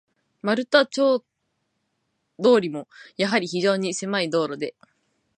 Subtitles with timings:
[0.41, 1.23] 丸太町通
[2.71, 4.73] も、やはり非常にせまい道路で、